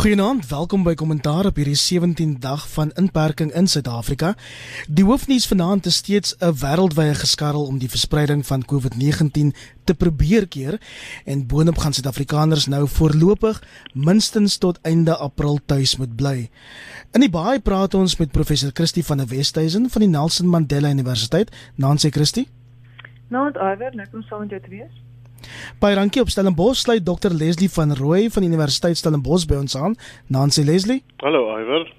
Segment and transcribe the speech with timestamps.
[0.00, 4.30] Goeienaand, welkom by Kommentaar op hierdie 17 dag van inperking in Suid-Afrika.
[4.88, 9.52] Die hoofnuus vanaand is steeds 'n wêreldwye geskarrel om die verspreiding van COVID-19
[9.84, 10.80] te probeer keer
[11.24, 16.48] en boonop gaan Suid-Afrikaners nou voorlopig minstens tot einde April tuis moet bly.
[17.12, 20.88] In die baai praat ons met professor Christie van der Westhuizen van die Nelson Mandela
[20.88, 21.50] Universiteit.
[21.74, 22.48] Nancy Christie.
[23.28, 25.09] Nou, Iver, lekker om saam met jou te wees.
[25.80, 29.76] By Rankie op Stellenbosch sluit Dr Leslie van Rooi van die Universiteit Stellenbosch by ons
[29.76, 29.96] aan.
[30.26, 31.02] Nancy Leslie.
[31.16, 31.94] Hallo Iver.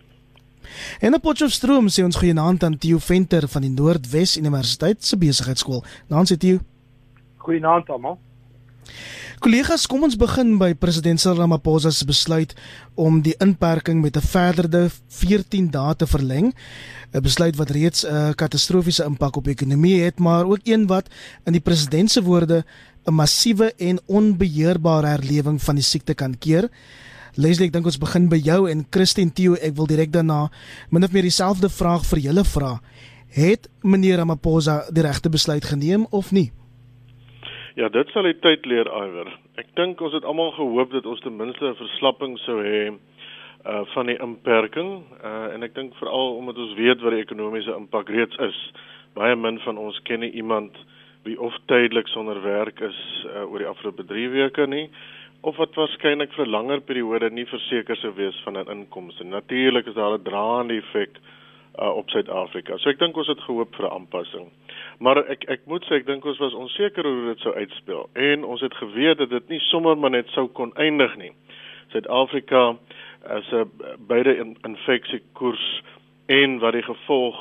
[0.99, 5.83] En op Potchefstroom sê ons goeienaand aan Theo Venter van die Noordwes Universiteit se besigheidskool.
[6.07, 6.59] Nancy Theo.
[7.37, 8.19] Goeienaand almal.
[9.41, 12.51] Kollegas, kom ons begin by president Cyril Ramaphosa se besluit
[12.93, 16.53] om die inperking met 'n verderde 14 dae te verleng.
[17.13, 21.09] 'n Besluit wat reeds 'n katastrofiese impak op die ekonomie het, maar ook een wat
[21.45, 22.63] in die president se woorde
[23.07, 26.69] 'n massiewe en onbeheerbare herlewing van die siekte kan keer.
[27.35, 30.49] Leslie, ek dink ons begin by jou en Christine Theo, ek wil direk daarna
[30.91, 32.79] min of meer dieselfde vraag vir julle vra.
[33.31, 36.51] Het meneer Ramaphosa die regte besluit geneem of nie?
[37.79, 39.31] Ja, dit sal die tyd leer iwer.
[39.55, 42.91] Ek dink ons het almal gehoop dat ons ten minste 'n verslapping sou hê
[43.65, 47.75] uh van die inperking uh en ek dink veral omdat ons weet wat die ekonomiese
[47.77, 48.57] impak reeds is.
[49.13, 50.75] Baie min van ons ken iemand
[51.23, 54.89] wie of tydelik sonder werk is uh, oor die afgelope 3 weke nie
[55.41, 59.23] of wat waarskynlik vir langer periode nie verseker sou wees van 'n inkomste.
[59.23, 61.17] Natuurlik is daar 'n draande effek
[61.79, 62.77] uh, op Suid-Afrika.
[62.77, 64.51] So ek dink ons het gehoop vir 'n aanpassing.
[64.99, 68.43] Maar ek ek moet sê ek dink ons was onseker hoe dit sou uitspeel en
[68.43, 71.31] ons het geweet dat dit nie sommer maar net sou kon eindig nie.
[71.91, 72.77] Suid-Afrika
[73.25, 73.69] as 'n
[74.07, 75.81] beide infeksiekoers
[76.31, 77.39] en wat die gevolg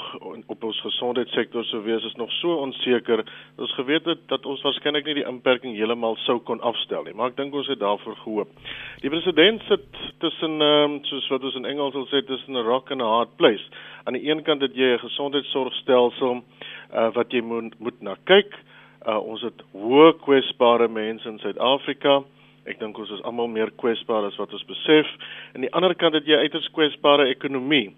[0.51, 3.23] op ons gesondheidssektor sou wees is nog so onseker.
[3.63, 7.31] Ons geweet het dat ons waarskynlik nie die inperking heeltemal sou kon afstel nie, maar
[7.31, 8.57] ek dink ons het daarvoor gehoop.
[9.05, 9.87] Die president sit
[10.25, 13.37] tussen ehm soos wat ons in Engels sal sê tussen 'n rock and a hard
[13.37, 13.63] place.
[14.05, 18.59] Aan die een kant het jy 'n gesondheidsorgstelsel uh, wat jy moet moet na kyk.
[19.07, 22.23] Uh, ons het hoë kwesbare mense in Suid-Afrika.
[22.67, 25.07] Ek dink ons is almal meer kwesbaar as wat ons besef.
[25.55, 27.95] Aan die ander kant het jy uiters kwesbare ekonomie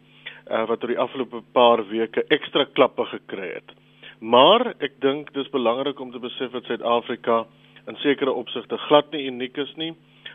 [0.53, 3.73] uh, wat oor die afgelope paar weke ekstra klappe gekry het.
[4.21, 7.43] Maar ek dink dis belangrik om te besef dat Suid-Afrika
[7.91, 9.93] in sekere opsigte glad nie uniek is nie.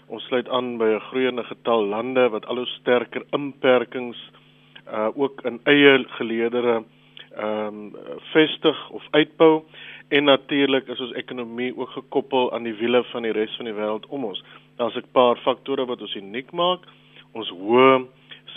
[0.08, 4.18] Ons sluit aan by 'n groeiende getal lande wat al hoe sterker inperkings
[4.88, 6.84] uh ook in eie geleedere
[7.38, 7.96] ehm um,
[8.34, 9.64] vestig of uitbou
[10.08, 13.74] en natuurlik is ons ekonomie ook gekoppel aan die wiele van die res van die
[13.74, 14.44] wêreld om ons.
[14.76, 16.80] Daar's 'n paar faktore wat ons uniek maak.
[17.34, 18.08] Ons hoë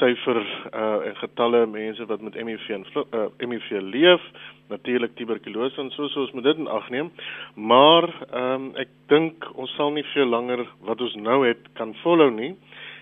[0.00, 0.41] syfer
[0.72, 4.25] uh en getalle mense wat met HIV en uh, HIV leef,
[4.72, 7.12] natuurlik tuberkulose en so so ons moet dit in ag neem.
[7.55, 11.94] Maar ehm um, ek dink ons sal nie veel langer wat ons nou het kan
[12.03, 12.55] volhou nie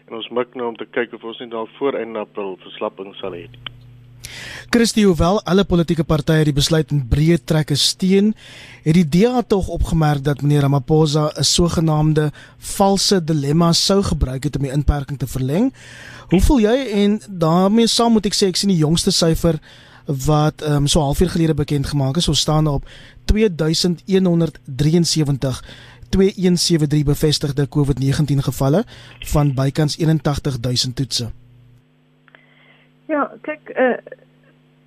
[0.09, 3.15] en ons mik nou om te kyk of ons nie dalk voor einde April verslapping
[3.20, 3.48] sal hê.
[4.71, 8.34] Christie hoewel alle politieke partye die besluit in breë trekke steun,
[8.84, 14.56] het die DA tog opgemerk dat meneer Ramaphosa 'n sogenaamde valse dilemma sou gebruik het
[14.56, 15.72] om die inperking te verleng.
[16.28, 19.61] Hoe voel jy en daarmee saam moet ek sê ek sien die jongste syfer
[20.06, 22.89] wat um, so halfuur gelede bekend gemaak is, ons staan op
[23.25, 25.62] 2173
[26.09, 28.84] 2173 bevestigde COVID-19 gevalle
[29.33, 31.31] van bykans 81000 toetse.
[33.08, 33.96] Ja, kyk, eh uh,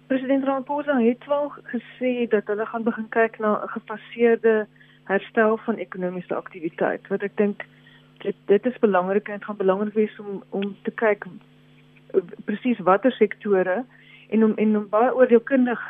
[0.07, 4.67] president Ramaphosa het wel gesê dat hulle gaan begin kyk na 'n gefaseerde
[5.03, 7.07] herstel van ekonomiese aktiwiteit.
[7.07, 7.65] Wat ek dink
[8.17, 11.25] dit dit is belangrik en dit gaan belangrik wees om om te kyk
[12.45, 13.85] presies watter sektore
[14.29, 15.81] en om en om baie oordeelkundig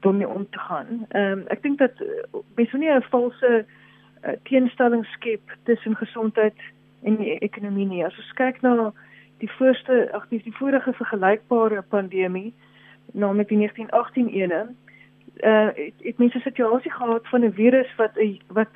[0.00, 1.06] daarmee om te gaan.
[1.08, 3.64] Ehm um, ek dink dat eh, mens nie 'n valse
[4.24, 6.58] uh, teenstelling skep tussen gesondheid
[7.02, 8.04] en die ekonomie nie.
[8.04, 8.92] As ons kyk na nou,
[9.42, 12.52] die voorste ag dis die vorige vergelykbare pandemie
[13.12, 14.62] naamlik die 1918 ene
[15.42, 18.14] uh het, het mense 'n situasie gehad van 'n virus wat
[18.48, 18.74] wat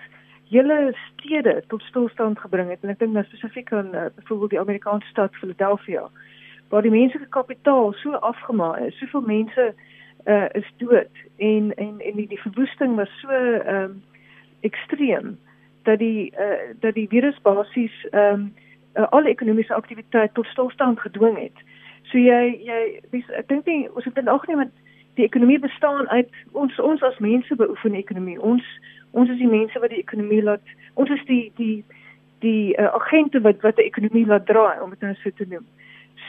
[0.50, 2.78] hele stede tot stilstand gebring het.
[2.82, 6.10] En ek dink nou spesifiek aan uh, byvoorbeeld die Amerikaanse stad Philadelphia
[6.68, 9.74] waar die menslike kapitaal so afgemaak is soveel mense
[10.26, 11.14] uh is dood.
[11.36, 14.02] En en en die, die verwoesting was so ehm um,
[14.60, 15.38] ekstreem
[15.82, 18.54] dat die uh dat die virus basies ehm um,
[18.96, 21.64] uh, alle ekonomiese aktiwiteit tot stilstand gedwing het.
[22.10, 24.72] So jy jy dis, ek dink nie ons nog nie met
[25.16, 28.40] die ekonomie bestaan uit ons ons as mense beoefen ekonomie.
[28.40, 28.64] Ons
[29.12, 31.84] ons is die mense wat die ekonomie laat ons is die die
[32.44, 35.64] die uh, agente wat wat die ekonomie laat draai om dit nou so te noem.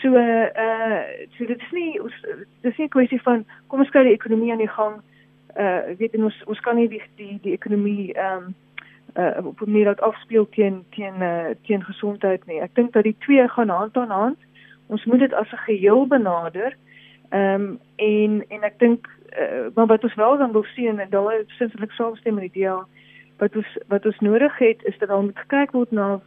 [0.01, 1.01] So uh uh
[1.37, 2.15] so dit is nie ons
[2.61, 5.01] dis nie 'n kwessie van kom ons kry die ekonomie aan die gang.
[5.57, 8.55] Uh weet jy ons ons kan nie die die, die ekonomie ehm um,
[9.17, 12.59] uh op 'n manier dat afspeel teen teen uh, teen gesondheid nie.
[12.61, 14.37] Ek dink dat die twee gaan hand aan hand.
[14.87, 16.75] Ons moet dit as 'n geheel benader.
[17.29, 19.07] Ehm um, en en ek dink
[19.39, 22.85] uh, maar wat ons wel dan wil sien en daai sinselik saamstem met die DA
[23.37, 26.21] wat ons wat ons nodig het is dat daar moet gekyk word na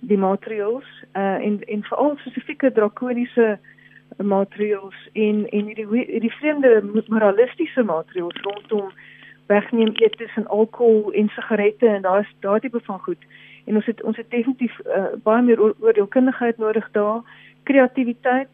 [0.00, 3.58] die materials uh en en veral spesifieke drakoniese
[4.16, 8.90] materials en en die die vreemde moralistiese materials rondom
[9.46, 13.24] wegneem eetes en alkohol en sigarette en daar's daai tipe van goed.
[13.64, 17.22] En ons het ons het definitief uh, baie meer oordeelkundigheid nodig daar,
[17.62, 18.48] kreatiwiteit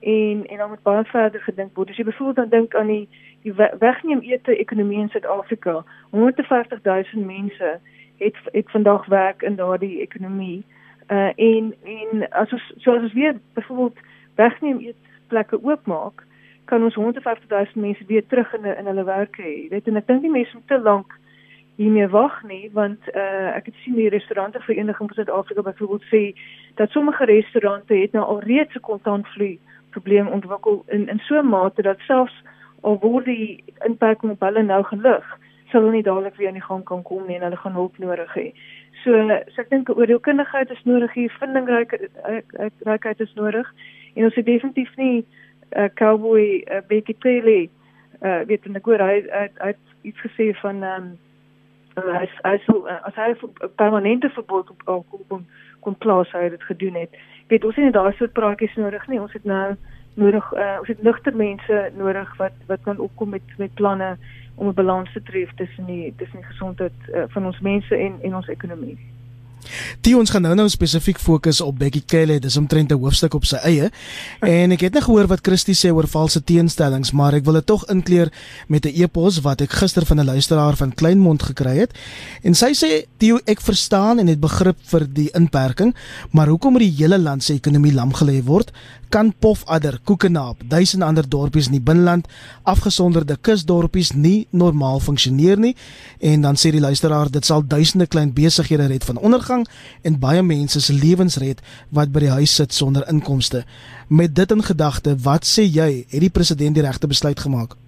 [0.00, 1.90] en en dan moet baie verder gedink word.
[1.90, 3.08] As jy byvoorbeeld dan dink aan die
[3.44, 7.78] die wegneem ete ekonomie in Suid-Afrika, 150 000 mense
[8.18, 10.64] het het vandag werk in daardie ekonomie.
[11.08, 13.98] Uh en en as ons soos ons weer byvoorbeeld
[14.34, 16.24] wegneem eetplekke oopmaak,
[16.64, 19.52] kan ons 150 000 mense weer terug in in hulle werk hê.
[19.62, 21.18] Jy weet en ek dink die mense moet te lank
[21.76, 26.22] hiermee wag nie want uh ek het sien die restaurante vereniging van Suid-Afrika byvoorbeeld sê
[26.74, 29.58] dat sommige restaurante het nou al reeds 'n kontantvloei
[29.90, 32.42] probleem ontwikkel in in so 'n mate dat selfs
[32.80, 35.26] al word die inperking op hulle nou gelig,
[35.70, 37.98] sal hulle nie dadelik weer aan die gang kan kom nie en hulle gaan hulp
[37.98, 38.46] nodig hê.
[39.02, 39.10] So,
[39.52, 43.72] so ek dink oordeelkundigheid is nodig hier, vindingrykheid is nodig
[44.14, 45.24] en ons het definitief nie
[45.76, 47.68] uh, cowboy uh, Becky Taylor
[48.22, 51.12] uh, weet en ek hoor hy het iets gesê van ehm um,
[51.94, 55.46] hy hy sou as hy 'n permanente verbod op alkohol kon
[55.80, 57.10] kon plaas hy dit gedoen het.
[57.48, 59.20] Weet ons het nie daai soort praatjies nodig nie.
[59.20, 59.76] Ons het nou
[60.14, 64.16] nodig uh, ons het ligter mense nodig wat wat kan opkom met met planne
[64.54, 68.18] om 'n balans te tref tussen die tussen die gesondheid uh, van ons mense en
[68.22, 68.98] en ons ekonomie.
[70.00, 73.44] Die ons gaan nou nou spesifiek fokus op Becky Kelly, dis omtrent 'n hoofstuk op
[73.44, 73.90] sy eie.
[74.40, 77.66] En ek het net gehoor wat Christie sê oor valse teenstellings, maar ek wil dit
[77.66, 78.32] tog inkleer
[78.68, 81.92] met 'n e-pos wat ek gister van 'n luisteraar van Kleinmond gekry het.
[82.42, 85.94] En sy sê, "Tio, ek verstaan en het begrip vir die inperking,
[86.30, 88.72] maar hoekom het die hele land se ekonomie lam gelê word?
[89.14, 92.26] Kan Pofadder, Koekenaap, duisende ander dorpies in die binneland,
[92.66, 95.74] afgesonderde kusdorpies nie normaal funksioneer nie.
[96.18, 99.62] En dan sê die luisteraar dit sal duisende klein besighede red van ondergang
[100.02, 101.62] en baie mense se lewens red
[101.94, 103.62] wat by die huis sit sonder inkomste.
[104.10, 107.78] Met dit in gedagte, wat sê jy, het die president die regte besluit gemaak?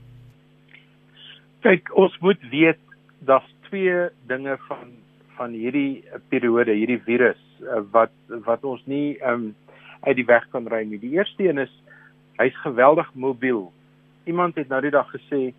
[1.67, 2.79] Kyk, ons moet weet
[3.27, 4.95] daar's twee dinge van
[5.37, 6.01] van hierdie
[6.33, 8.15] periode, hierdie virus eh, wat
[8.47, 9.55] wat ons nie ehm um,
[10.07, 10.99] uit die weg kan ry nie.
[11.03, 11.73] Die eerste een is
[12.41, 13.73] hy's geweldig mobiel.
[14.25, 15.53] Iemand het nou die dag gesê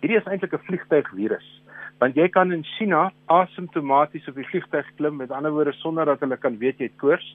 [0.00, 1.48] hierdie is eintlik 'n vliegtuigvirus
[1.98, 6.20] want jy kan in China asymptomaties op die vliegtuig klim met ander woorde sonder dat
[6.20, 7.26] hulle kan weet jy het koors.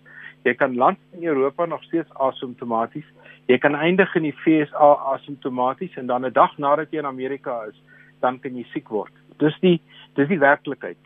[0.46, 3.08] Jy kan land in Europa nog steeds asymptomaties.
[3.50, 7.64] Jy kan eindig in die FSA asymptomaties en dan 'n dag nadat jy in Amerika
[7.70, 7.82] is,
[8.22, 9.14] dan kan jy siek word.
[9.40, 9.82] Dis die
[10.16, 10.98] dis die werklikheid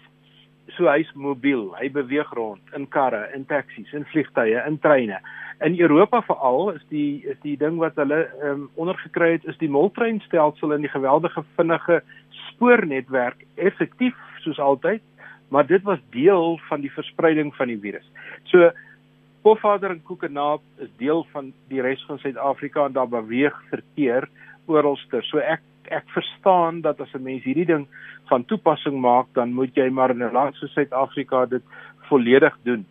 [0.74, 1.70] so hy's mobiel.
[1.80, 5.20] Hy beweeg rond in karre, in taksies, in vliegtye, in treine.
[5.64, 9.60] In Europa veral is die is die ding wat hulle ehm um, ondergekry het is
[9.62, 12.02] die moltreinstelsel en die geweldige vinnige
[12.50, 15.04] spoornetwerk effektief soos altyd,
[15.50, 18.10] maar dit was deel van die verspreiding van die virus.
[18.52, 18.72] So
[19.46, 24.26] Pofadder en Koekenaap is deel van die res van Suid-Afrika en daar beweeg verkeer
[24.66, 25.22] oralster.
[25.24, 25.62] So ek
[25.94, 27.88] ek verstaan dat as 'n mens hierdie ding
[28.30, 31.64] van toepassing maak, dan moet jy maar in 'n land soos Suid-Afrika dit
[32.10, 32.86] volledig doen.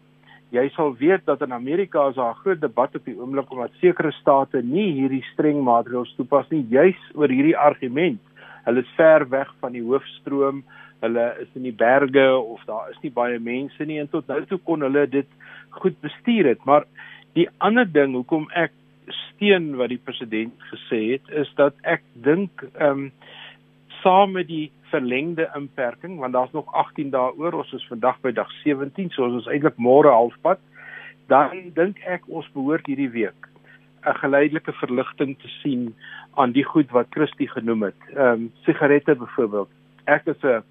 [0.50, 3.70] Jy sal weet dat in Amerika is daar 'n groot debat op die oomblik omdat
[3.80, 8.20] sekere state nie hierdie streng maatreëls toepas nie, juis oor hierdie argument.
[8.64, 10.64] Hulle is ver weg van die hoofstroom,
[11.00, 14.44] hulle is in die berge of daar is nie baie mense nie en tot nou
[14.44, 15.26] toe kon hulle dit
[15.70, 16.84] goed bestuur het, maar
[17.34, 18.72] die ander ding hoekom ek
[19.08, 23.12] steun wat die president gesê het is dat ek dink ehm um,
[24.04, 28.32] saam met die verlengde inperking want daar's nog 18 dae oor ons is vandag by
[28.36, 30.60] dag 17 so ons is eintlik môre halfpad
[31.32, 33.48] dan dink ek ons behoort hierdie week
[34.04, 35.94] 'n geleidelike verligting te sien
[36.34, 38.00] aan die goed wat Christie genoem het.
[38.14, 39.70] Ehm um, sigarette byvoorbeeld
[40.04, 40.62] ek is 'n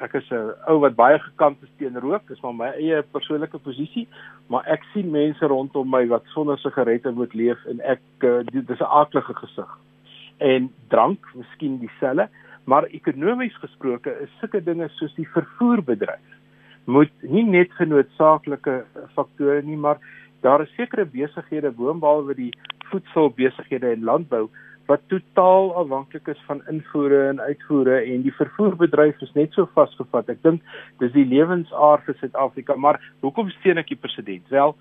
[0.00, 3.58] ek is 'n ou wat baie gekant is teen rook, dis maar my eie persoonlike
[3.58, 4.08] posisie,
[4.48, 8.70] maar ek sien mense rondom my wat sonder sigarette moet leef en ek uh, dit
[8.70, 9.70] is 'n aardige gesig.
[10.38, 12.28] En drank, miskien dieselfde,
[12.64, 16.40] maar ekonomies gesproke is sulke dinge soos die vervoerbedryf
[16.90, 20.00] moet nie net genootsaaklike faktore nie, maar
[20.40, 22.52] daar is sekere besighede boonbehalwe die
[22.90, 24.48] voedselbesighede en landbou
[24.90, 30.32] wat totaal afhanklik is van invoere en uitvoere en die vervoerbedryf is net so vasgevat.
[30.32, 30.64] Ek dink
[31.02, 34.48] dis die lewensaard vir Suid-Afrika, maar hoekom steun ek die president?
[34.50, 34.74] Wel,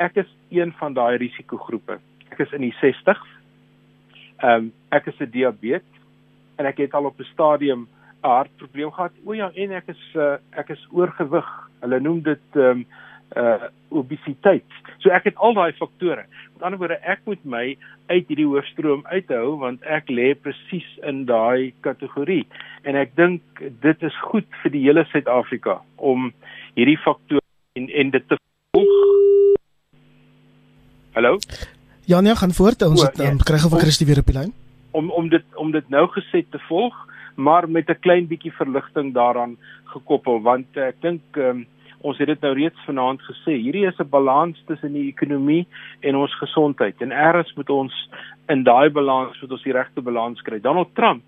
[0.00, 1.98] ek is een van daai risikogroepe.
[2.32, 3.26] Ek is in die 60s.
[4.40, 6.00] Ehm um, ek is 'n diabetes
[6.56, 7.88] en ek het al op 'n stadium
[8.22, 9.12] hartprobleem gehad.
[9.24, 11.48] O ja, en ek is uh, ek is oorgewig.
[11.80, 12.86] Hulle noem dit ehm um,
[13.36, 14.66] uh obesiteit.
[14.98, 16.24] So ek het al daai faktore.
[16.54, 17.76] Met ander woorde, ek moet my
[18.10, 22.42] uit hierdie hoofstroom uithou want ek lê presies in daai kategorie.
[22.82, 26.32] En ek dink dit is goed vir die hele Suid-Afrika om
[26.74, 27.44] hierdie faktore
[27.78, 28.38] en en dit te
[28.74, 28.92] volg.
[31.14, 31.38] Hallo?
[32.10, 32.82] Ja nee, gaan voort.
[32.82, 34.52] Ons het, um, kry gou van Christie weer op die lyn.
[34.92, 36.94] Om om dit om dit nou gesê te volg,
[37.36, 41.66] maar met 'n klein bietjie verligting daaraan gekoppel want ek dink um,
[42.04, 45.66] ons het dit nou reeds vanaand gesê, hierdie is 'n balans tussen die ekonomie
[46.02, 47.00] en ons gesondheid.
[47.00, 47.94] En eers moet ons
[48.48, 50.60] in daai balans moet ons die regte balans kry.
[50.60, 51.22] Donald Trump,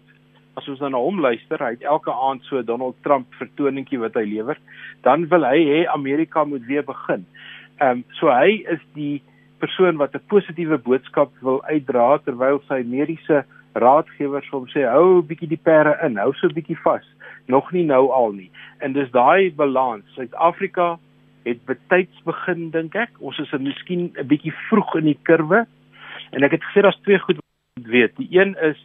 [0.57, 4.15] as ons dan na hom luister, hy het elke aand so Donald Trump vertoningkie wat
[4.15, 4.59] hy lewer,
[5.03, 7.27] dan wil hy hê Amerika moet weer begin.
[7.81, 9.23] Ehm um, so hy is die
[9.59, 13.45] persoon wat 'n positiewe boodskap wil uitdra terwyl sy mediese
[13.83, 17.07] raadgewers hom sê hou 'n bietjie die pere in, hou so 'n bietjie vas
[17.47, 18.51] nog nie nou al nie.
[18.79, 20.05] En dis daai balans.
[20.15, 20.99] Suid-Afrika
[21.47, 23.11] het betyds begin dink ek.
[23.19, 25.67] Ons is miskien 'n bietjie vroeg in die kurwe.
[26.31, 28.17] En ek het gesê daar's twee goed wat weet.
[28.17, 28.79] Die een is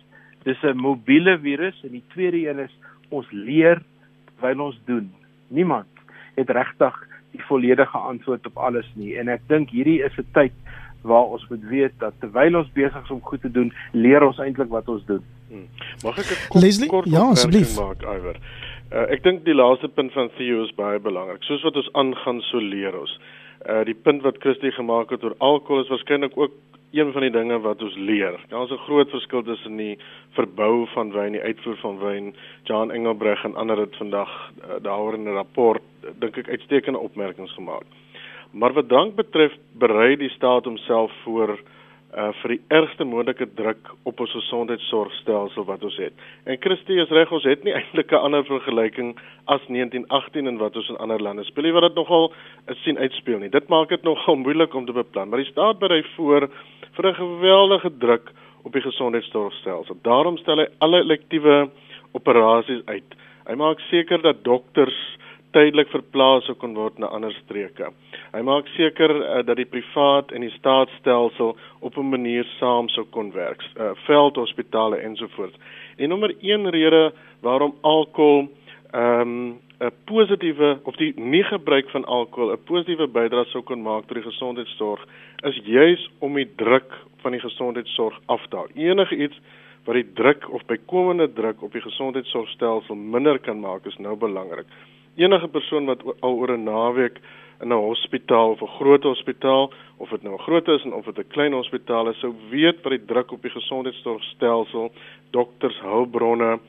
[0.44, 2.76] dis 'n mobiele virus en die tweede een is
[3.10, 3.82] ons leer
[4.26, 5.12] terwyl ons doen.
[5.48, 5.88] Niemand
[6.36, 10.54] het regtig die volledige antwoord op alles nie en ek dink hierdie is 'n tyd
[11.02, 14.38] waar ons moet weet dat terwyl ons besig is om goed te doen, leer ons
[14.38, 15.24] eintlik wat ons doen.
[15.50, 15.68] Hmm.
[16.04, 16.90] Mag ek 'n kort, Leslie?
[16.90, 18.38] kort ja, asseblief maak Iwer?
[18.92, 21.44] Uh, ek dink die laaste punt van Theo is baie belangrik.
[21.44, 23.20] Soos wat ons aangaan, so leer ons.
[23.68, 26.52] Uh die punt wat Christie gemaak het oor alkohol is waarskynlik ook
[26.92, 28.40] een van die dinge wat ons leer.
[28.50, 29.98] Daar's 'n groot verskil tussen die
[30.30, 32.36] verbou van wyn, die uitvoer van wyn.
[32.64, 35.82] John Engelbreg en ander het vandag uh, daaroor in 'n rapport
[36.20, 37.84] dink ek uitstekende opmerkings gemaak.
[38.52, 41.60] Maar wat drank betref, berei die staat homself voor
[42.12, 46.12] uh vir die ergste moontlike druk op ons gesondheidsorgstelsel wat ons het.
[46.44, 49.14] En Christie is reg, ons het nie eintlik 'n ander vergelyking
[49.46, 52.34] as 1918 en wat ons in ander lande speel nie wat dit nogal
[52.84, 53.50] sien uitspeel nie.
[53.50, 56.50] Dit maak dit nogal moeilik om te beplan, maar die staat berei voor
[56.92, 58.32] vir 'n geweldige druk
[58.64, 59.98] op die gesondheidsorgstelsel.
[60.04, 61.70] Daarom stel hy alle elektiewe
[62.12, 63.16] operasies uit.
[63.48, 65.18] Hy maak seker dat dokters
[65.56, 67.92] tydelik verplaas kon word na ander streke.
[68.34, 73.06] Hy maak seker uh, dat die privaat en die staatsstelsel op 'n manier saam sou
[73.06, 73.64] kon werk.
[73.76, 75.58] Uh, veldhospitale ensovoorts.
[75.98, 78.48] En nommer 1 rede waarom alkohol
[78.94, 83.82] ehm um, 'n positiewe of die nie gebruik van alkohol 'n positiewe bydrae sou kon
[83.82, 85.02] maak tot die gesondheidsorg
[85.44, 88.68] is juis om die druk van die gesondheidsorg af te haal.
[88.76, 89.40] Enige iets
[89.86, 94.68] wat die druk of bykomende druk op die gesondheidsorgstelsel minder kan maak is nou belangrik
[95.16, 97.20] enige persoon wat al oor 'n naweek
[97.62, 101.06] in 'n hospitaal of 'n groot hospitaal of dit nou 'n groot is en of
[101.06, 104.92] dit 'n klein hospitaal is, sou weet wat die druk op die gesondheidsorgstelsel,
[105.32, 106.60] dokters, hulpbronne,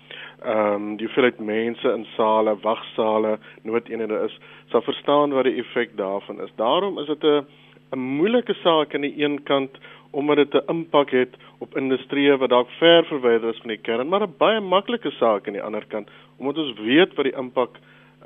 [0.43, 4.39] ehm um, die hoeveelheid mense in sale, wagsale, noodeenhede is,
[4.71, 6.51] sal verstaan wat die effek daarvan is.
[6.57, 7.47] Daarom is dit 'n
[7.93, 9.79] 'n moeilike saak aan die een kant
[10.11, 14.09] omdat dit 'n impak het op industrieë wat dalk ver verwyder is van die kern,
[14.09, 17.79] maar 'n baie maklike saak aan die ander kant omdat ons weet wat die impak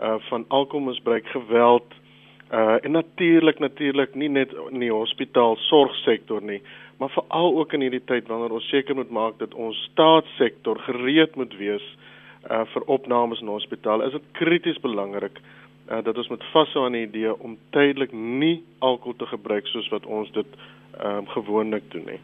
[0.03, 1.95] uh van alkoholmisbruik, geweld
[2.53, 6.62] uh en natuurlik natuurlik nie net in die hospitaal sorgsektor nie,
[6.99, 11.37] maar veral ook in hierdie tyd wanneer ons seker moet maak dat ons staatssektor gereed
[11.37, 11.87] moet wees
[12.50, 14.07] uh vir opnames in hospitale.
[14.07, 15.41] Is dit krities belangrik
[15.91, 19.88] uh dat ons met vashou aan die idee om tydelik nie alkohol te gebruik soos
[19.88, 20.47] wat ons dit
[20.97, 22.21] ehm um, gewoonlik doen nie.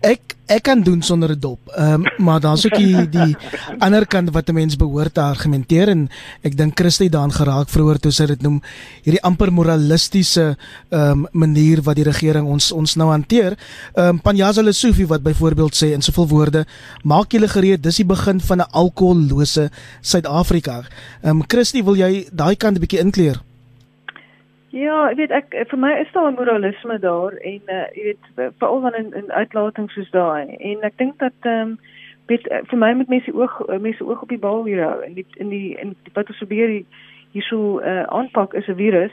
[0.00, 1.60] Ek ek kan doen sonder 'n dop.
[1.76, 3.36] Ehm um, maar daar's ook die, die
[3.78, 6.08] ander kant wat 'n mens behoort te argumenteer en
[6.42, 8.62] ek dink Christie daan geraak vroeër toe sy dit noem
[9.02, 10.56] hierdie amper moralistiese
[10.90, 13.56] ehm um, manier wat die regering ons ons nou hanteer.
[13.94, 16.66] Ehm um, Panjaza Lesofie wat byvoorbeeld sê in soveel woorde,
[17.02, 20.84] maak julle gereed, dis die begin van 'n alkohollose Suid-Afrika.
[21.22, 23.40] Ehm um, Christie, wil jy daai kant 'n bietjie inkleer?
[24.72, 28.52] Ja, ek weet ek vir my is daar 'n moralisme daar en uh, jy weet
[28.58, 31.78] veral van in uitlatings soos daai en ek dink dat ehm um,
[32.26, 35.26] weet vir my moet mense oog mense oog op die bal hier hou en die
[35.36, 36.72] in die in wat ons probeer
[37.32, 39.12] hier so uh, aanpak is 'n virus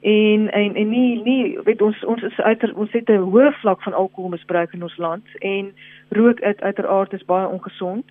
[0.00, 3.82] en en en nie nie weet ons ons is uit ons het 'n hoë vlak
[3.82, 5.72] van alkoholmisbruik in ons land en
[6.08, 8.04] rook uit uiteraard is baie ongesond.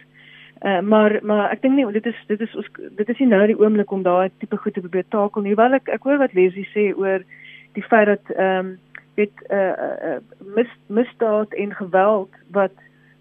[0.62, 3.46] Uh, maar maar ek dink nie dit is dit is ons dit is nie nou
[3.48, 5.56] die oomblik om daai tipe goed te probeer takel nie.
[5.56, 7.22] Wel ek ek hoor wat Leslie sê oor
[7.78, 8.78] die feit dat ehm um,
[9.18, 10.18] weet eh uh, uh,
[10.56, 12.74] mis misdaad en geweld wat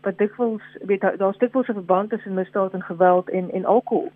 [0.02, 4.12] wat dikwels weet daar's dikwels 'n verband tussen misdaad en geweld en en alkohol.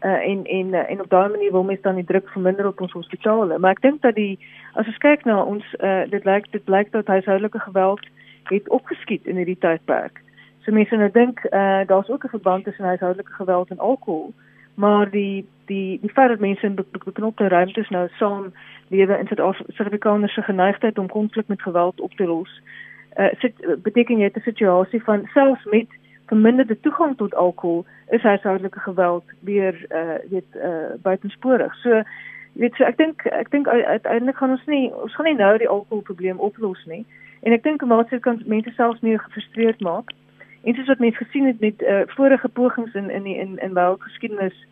[0.00, 2.80] Uh, en en uh, en op daai manier wil mens dan die druk verminder op
[2.80, 3.58] ons hospitale.
[3.58, 4.38] Maar ek dink dat die
[4.72, 8.00] as ons kyk na ons uh, dit lyk dit blyk dat huishoudelike geweld
[8.42, 10.23] het opgeskiet in hierdie tydperk.
[10.64, 14.32] So mense nou dink uh daar's ook 'n verband tussen huishoudelike geweld en alkohol,
[14.74, 18.52] maar die die die feit dat mense in beknopte ruimtes nou saam
[18.88, 22.62] lewe in Suid-Afrikaanse geneigtheid om konflik met geweld op te los.
[23.16, 25.86] Uh sit beteken jy 'n situasie van selfs met
[26.26, 31.74] verminderde toegang tot alkohol is huishoudelike geweld weer uh weet uh buitensporig.
[31.74, 32.02] So
[32.52, 35.68] weet so ek dink ek dink uiteindelik gaan ons nie ons gaan nie nou die
[35.68, 37.06] alkoholprobleem oplos nie.
[37.42, 40.10] En ek dink maatskappy kan mense selfs meer gefrustreerd maak.
[40.64, 43.74] En soos wat mense gesien het met uh vorige pogings in in die in in
[43.74, 44.66] wêreld geskiedenis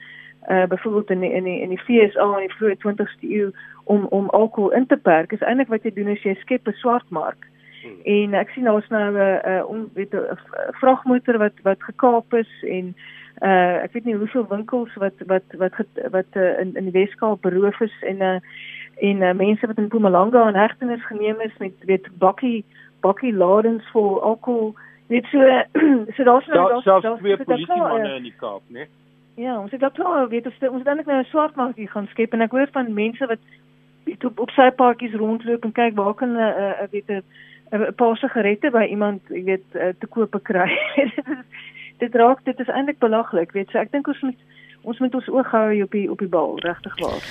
[0.49, 3.51] uh byvoorbeeld in die, in die, in die FSA in die vroeë 20ste eeu
[3.85, 6.79] om om alkohol in te perk is eintlik wat jy doen is jy skep 'n
[6.81, 7.47] swart mark.
[7.83, 7.99] Hmm.
[8.05, 10.39] En ek sien daar's nou 'n uh, uh, weet 'n
[10.81, 12.95] vragmotor wat wat gekaap is en
[13.43, 15.75] uh ek weet nie hoeveel winkels wat wat wat
[16.11, 18.39] wat uh, in in die Weskaap beroof is en uh
[19.01, 22.65] en uh, mense wat in Mpumalanga in hegtenis geneem is met weet bakkie
[23.01, 24.75] bakkie ladings vol alkohol
[25.13, 25.39] weet so
[26.17, 28.89] so daar's nou daar's daar, twee polisie manne uh, in die Kaap né
[29.41, 32.35] Ja, ons het dalk weet ons ons net nou 'n swart mark hier gaan skep
[32.37, 33.41] en ek hoor van mense wat
[34.05, 37.25] weet op, op sy paadjies rondloop en kyk waar kan 'n uh, weet 'n
[37.73, 40.69] 'n paar sigarette by iemand, jy weet, uh, te koop kry.
[42.03, 43.73] dit raak dit is eintlik belaglik, weet jy.
[43.73, 44.41] So ek dink ons moet
[44.83, 47.23] ons moet ons oog hou op die op die bal, regtig waar.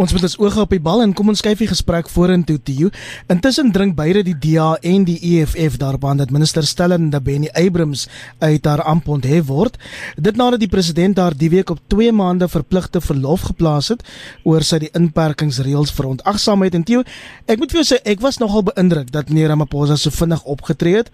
[0.00, 2.74] Ons moet ons oog op die bal en kom ons skuif die gesprek vorentoe te
[2.76, 2.90] jou.
[3.32, 8.06] Intussen dring beide die DA en die EFF daaraan dat minister Stellende Benny Abrams
[8.38, 9.78] uit haar amp onthef word.
[10.16, 14.06] Dit nadat die president daar die week op 2 maande verpligte verlof geplaas het
[14.44, 17.02] oor sy die inperkingsreëls vir ontagsaamheid en teo.
[17.50, 21.02] Ek moet vir jou sê ek was nogal beïndruk dat meneer Ramaphosa so vinnig opgetree
[21.02, 21.10] het.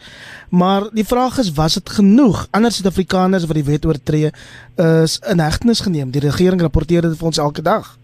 [0.50, 2.46] Maar die vraag is was dit genoeg?
[2.52, 4.32] Ander Suid-Afrikaners wat die wet oortree
[4.76, 6.12] is in hegtenis geneem.
[6.14, 7.94] Die regering rapporteer dit vir ons elke dag.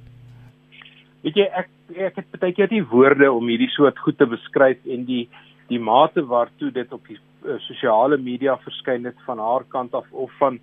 [1.22, 4.80] Weet jy, ek ek het baie keer nie woorde om hierdie soort goed te beskryf
[4.88, 5.26] en die
[5.68, 10.08] die mate waartoe dit op die uh, sosiale media verskyn het van haar kant af
[10.10, 10.58] of van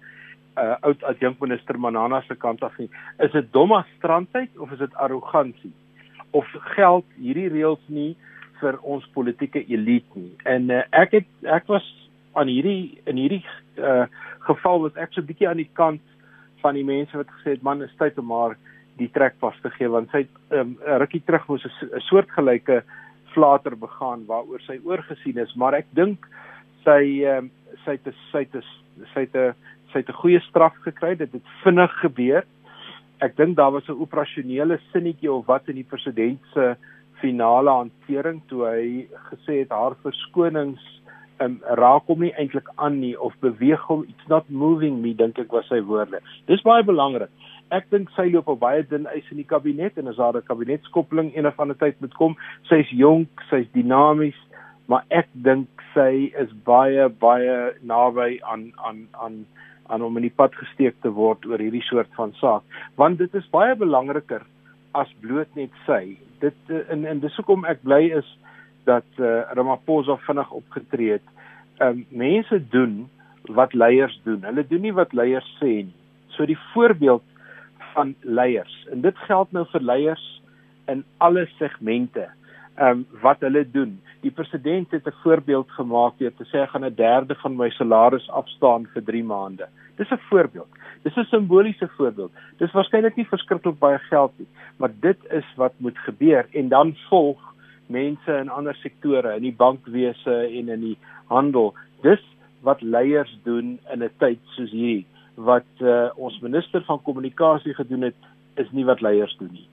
[0.58, 2.90] uh, oud adjunkminister Manana se kant af nie.
[3.24, 5.74] Is dit domme strandheid of is dit arrogansie?
[6.32, 8.12] Of geld hierdie reëls nie
[8.60, 10.34] vir ons politieke elite nie?
[10.46, 11.86] En uh, ek het ek was
[12.38, 13.44] aan hierdie in hierdie
[13.78, 14.06] uh,
[14.46, 16.04] geval was ek so bietjie aan die kant
[16.62, 18.58] van die mense wat gesê het man is tyd om maar
[18.98, 22.84] die trek vas te gee want sy um, rukkie terug moes 'n soortgelyke
[23.34, 26.28] flater begaan waaroor sy oorgesien is maar ek dink
[26.84, 27.52] sy um,
[27.86, 28.64] sy het sy het
[29.14, 29.56] sy het
[29.92, 31.16] sy het 'n goeie straf gekry.
[31.16, 32.44] Dit het vinnig gebeur.
[33.20, 36.76] Ek dink daar was 'n operasionele sinnetjie of wat in die president se
[37.20, 40.99] finale hantering toe hy gesê het haar verskonings
[41.44, 45.40] um, raak hom nie eintlik aan nie of beweeg hom it's not moving me dink
[45.40, 46.22] ek was sy woorde.
[46.52, 47.32] Dis baie belangrik.
[47.76, 50.48] Ek dink sy loop op baie dun ys in die kabinet en as daar 'n
[50.48, 52.36] kabinetskoppeling eendag van 'n tyd moet kom,
[52.70, 54.38] sy's jonk, sy's dinamies,
[54.88, 59.46] maar ek dink sy is baie baie naby aan aan aan
[59.90, 62.64] aan om in die pad gesteek te word oor hierdie soort van saak,
[62.96, 64.42] want dit is baie belangriker
[64.94, 66.18] as bloot net sy.
[66.42, 66.56] Dit
[66.90, 68.38] en en dis hoekom ek bly is
[68.90, 71.28] dat uh, Ramaphosa vinnig opgetree het.
[71.80, 73.10] Um, mense doen
[73.50, 74.44] wat leiers doen.
[74.44, 75.96] Hulle doen nie wat leiers sê nie.
[76.36, 77.24] So die voorbeeld
[77.94, 80.26] van leiers en dit geld nou vir leiers
[80.92, 82.28] in alle segmente.
[82.80, 83.98] Um, wat hulle doen.
[84.24, 88.30] Die president het 'n voorbeeld gemaak deur te sê gaan 'n derde van my salaris
[88.30, 89.68] afstaan vir 3 maande.
[89.98, 90.72] Dis 'n voorbeeld.
[91.04, 92.32] Dis 'n simboliese voorbeeld.
[92.58, 94.48] Dis waarskynlik nie verskriklik baie geld nie,
[94.78, 97.40] maar dit is wat moet gebeur en dan volg
[97.90, 100.98] mense in ander sektore in die bankwese en in die
[101.32, 101.74] handel.
[102.06, 102.24] Dis
[102.66, 105.06] wat leiers doen in 'n tyd soos hierdie.
[105.36, 108.16] Wat uh, ons minister van kommunikasie gedoen het,
[108.56, 109.68] is nie wat leiers doen nie.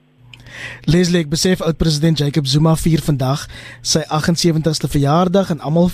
[0.87, 3.43] Leslie, ek besef oud president Jacob Zuma vier vandag
[3.81, 5.89] sy 78ste verjaardag en almal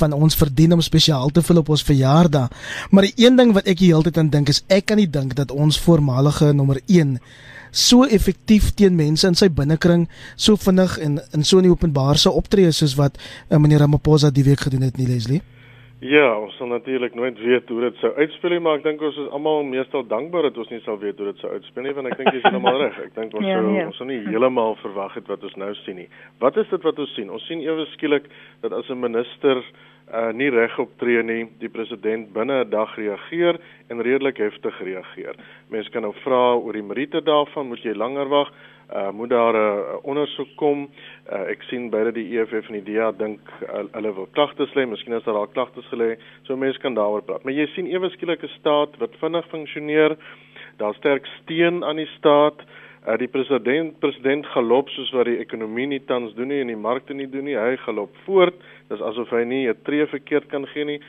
[0.00, 2.50] van ons verdien om spesiaal te voel op ons verjaardag.
[2.90, 5.10] Maar die een ding wat ek die hele tyd aan dink is ek kan nie
[5.10, 7.18] dink dat ons voormalige nommer 1
[7.72, 10.04] so effektief teen mense in sy binnekring
[10.36, 13.16] so vinnig en in so 'n openbaar sou optree soos wat
[13.48, 15.42] uh, meneer Ramaphosa die week gedoen het nie Leslie?
[16.02, 19.18] Ja, ons sal natuurlik nooit weet hoe dit sou uitspeel nie, maar ek dink ons
[19.22, 22.10] is almal meestal dankbaar dat ons nie sal weet hoe dit sou uitspeel nie, want
[22.10, 22.98] ek dink jy is heeltemal reg.
[23.04, 23.84] Ek dink ons ja, sou ja.
[23.86, 26.08] ons sou nie heeltemal verwag het wat ons nou sien nie.
[26.42, 27.30] Wat is dit wat ons sien?
[27.30, 28.26] Ons sien ewe skielik
[28.66, 29.62] dat as 'n minister
[30.12, 35.38] uh nie reg optree nie, die president binne 'n dag reageer en redelik heftig reageer.
[35.70, 38.50] Mense kan nou vra oor die meriete daarvan, moet jy langer wag?
[38.92, 40.90] Uh moet daar 'n uh, ondersoek kom?
[41.32, 44.86] Uh ek sien beide die EFF en die DA dink uh, hulle wil klagtes lê,
[44.86, 47.44] miskien is daar al klagtes gelê, so mense kan daaroor praat.
[47.44, 50.16] Maar jy sien ewe skielik 'n staat wat vinnig funksioneer.
[50.76, 52.60] Daar sterk steun aan die staat.
[53.08, 56.76] Uh, die president president galop soos wat die ekonomie nie tans doen nie en die
[56.76, 58.54] markte nie doen nie hy galop voort
[58.90, 61.00] dis asof hy nie 'n tree verkeerd kan gee nie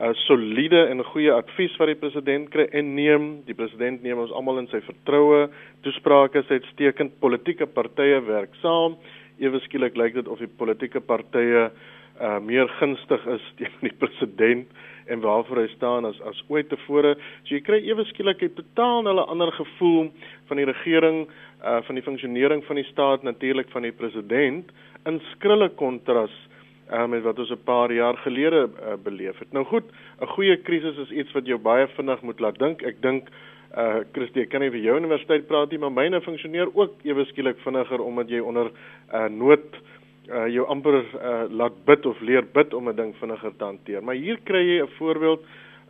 [0.00, 3.28] uh, soliede en goeie advies wat die president kry en neem.
[3.48, 5.46] Die president neem ons almal in sy vertroue.
[5.86, 7.18] Toesprake is uitstekend.
[7.22, 8.96] Politieke partye werk saam.
[9.42, 11.70] Ewe skielik lyk dit of die politieke partye
[12.18, 14.72] uh meer gunstig is teenoor die president
[15.08, 17.12] en waarvoor hy staan as as ooit tevore.
[17.46, 20.10] So jy kry ewe skielik 'n totaal 'n ander gevoel
[20.48, 21.28] van die regering,
[21.62, 24.72] uh van die funksionering van die staat, natuurlik van die president
[25.06, 26.57] in skrille kontras uh,
[27.06, 29.52] met wat ons 'n paar jaar gelede uh, beleef het.
[29.52, 29.84] Nou goed,
[30.20, 32.82] 'n goeie krisis is iets wat jou baie vinnig moet laat dink.
[32.82, 33.28] Ek dink
[33.76, 37.24] uh Christie, ek kan nie vir jou universiteit praat nie, maar myne funksioneer ook ewe
[37.24, 38.70] skielik vinniger omdat jy onder
[39.12, 39.76] uh nood
[40.30, 44.02] uh jou amper uh laat bid of leer bid om 'n ding vinniger te hanteer.
[44.02, 45.44] Maar hier kry jy 'n voorbeeld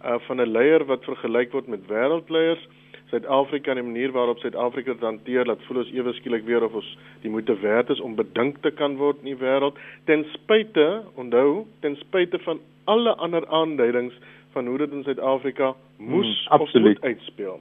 [0.05, 2.67] uh van 'n leier wat vergelyk word met wêreldleiers.
[3.09, 6.75] Suid-Afrika en die manier waarop Suid-Afrika dit hanteer, laat voel ons ewe skielik weer of
[6.77, 6.89] ons
[7.23, 9.79] die moeite werd is om bedink te kan word in die wêreld
[10.11, 14.17] ten spyte, onthou, ten spyte van alle ander aanduidings
[14.53, 17.61] van hoe dit in Suid-Afrika moes hmm, of moet uitspeel.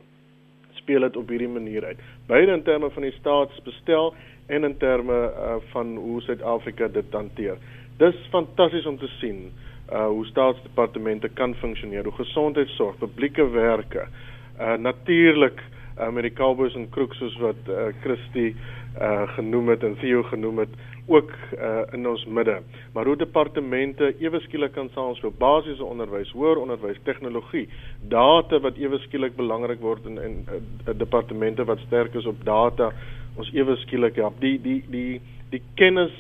[0.82, 2.04] Speel dit op hierdie manier uit.
[2.28, 4.14] Beide in terme van die staatsbestel
[4.52, 7.60] en in terme uh, van hoe Suid-Afrika dit hanteer.
[7.98, 9.48] Dis fantasties om te sien
[9.88, 14.36] uh hoe staatsdepartemente kan funksioneer, hoe gesondheidsorg, publieke werke, uh
[14.78, 15.62] natuurlik
[16.00, 18.56] uh, met die Cowboys en Crooks soos wat uh, Christie
[18.98, 20.70] uh genoem het en Theo genoem het
[21.08, 22.62] ook uh in ons midde.
[22.94, 27.68] Maar hoe departemente ewe skielik kan saamspeel, basiese onderwys, hoër onderwys, tegnologie,
[28.10, 32.92] data wat ewe skielik belangrik word in in uh, departemente wat sterk is op data,
[33.36, 36.14] ons ewe skielik ja, die die die die kennis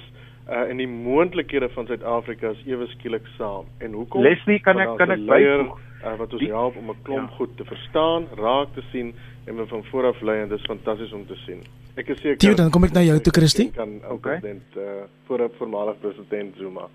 [0.49, 3.65] uh en die moontlikhede van Suid-Afrika is ewe skielik saam.
[3.77, 4.21] En hoekom?
[4.21, 7.35] Leslie, kan ek kan ek byvoeg uh, wat ons die, help om 'n klomp ja.
[7.35, 9.13] goed te verstaan, raak te sien
[9.45, 11.61] en me van vooraf lei en dit is fantasties om te sien.
[11.95, 13.71] Ek is seker Tio, dan kom ek na jou toe Christie.
[13.71, 14.39] Kan okay.
[14.39, 16.87] president uh voor voormalig president Zuma.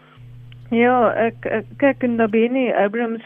[0.71, 3.25] Ja, ek, ek kyk en Nabeni Abrams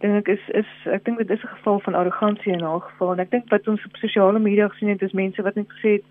[0.00, 3.12] dink ek is is ek dink dit is 'n geval van arrogansie in haar geval
[3.12, 5.98] en ek dink wat ons op sosiale media gesien het is mense wat net gesê
[5.98, 6.06] het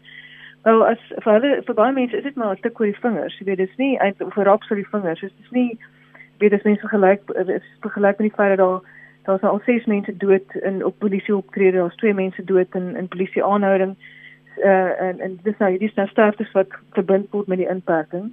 [0.63, 3.39] wel as vir hulle vir baie mense is dit maar 'n tik oor die vingers
[3.39, 5.79] jy weet dit is nie eintlik vir raps oor die vingers dit is nie
[6.39, 8.81] weet as mense gelyk is vergelyk met die feit dat daar
[9.29, 13.07] daar's al ses mense dood in op polisie optrede, daar's twee mense dood in in
[13.07, 13.95] polisie aanhouding.
[14.57, 18.31] Uh en en dis nou hierdie sterftes wat verbind word met die inperking.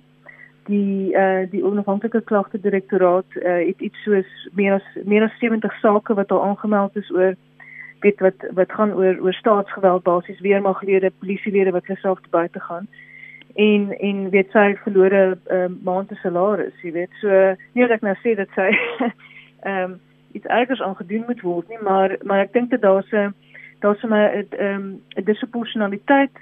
[0.67, 5.81] Die uh die onafhanklike klagte direktoraat uh het iets soos meer as meer as 70
[5.81, 7.35] sake wat al aangemeld is oor
[8.01, 12.89] weet wat wat gaan oor oor staatsgeweld basies weermaglede, polisielede wat geself te buite gaan
[13.57, 17.13] en en weet sy verlore uh, maand se salaris, jy weet.
[17.23, 17.31] So
[17.73, 18.69] nie dat ek nou sê dat sy
[19.71, 19.97] ehm um,
[20.37, 23.33] iets ergers aangedoen moet word nie, maar maar ek dink dat daar's 'n
[23.81, 26.37] daar's 'n ehm 'n disproportionaliteit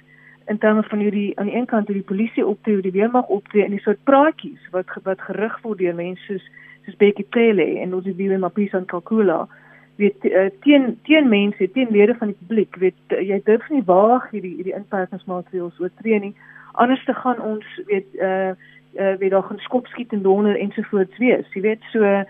[0.47, 3.27] in terme van hierdie aan die een kant hoe die polisie optree, hoe die weermag
[3.27, 6.51] optree en die soort praatjies wat wat gerig word deur mense soos
[6.85, 9.49] soos Becky Cele en ons die Mapisa en Kakula
[9.97, 13.83] weet uh, teen teen mense, teen lede van die publiek, weet uh, jy durf nie
[13.87, 16.35] waag hierdie hierdie inperkingsmaatreëls oortree nie.
[16.73, 18.55] Anders te gaan ons weet eh uh,
[18.95, 22.25] uh, weet daar gaan skopskiet en donder ensovoorts wees jy weet so ehm